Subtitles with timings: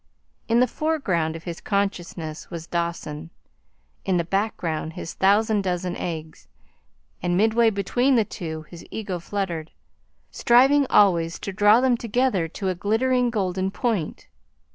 [0.47, 3.29] In the foreground of his consciousness was Dawson,
[4.03, 6.47] in the background his thousand dozen eggs,
[7.21, 9.69] and midway between the two his ego fluttered,
[10.31, 14.27] striving always to draw them together to a glittering golden point.